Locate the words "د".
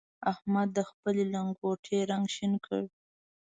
0.77-0.79